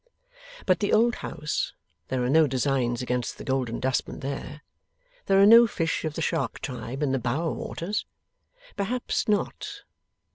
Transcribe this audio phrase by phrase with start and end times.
[0.65, 1.73] But the old house.
[2.07, 4.61] There are no designs against the Golden Dustman there?
[5.27, 8.07] There are no fish of the shark tribe in the Bower waters?
[8.75, 9.83] Perhaps not.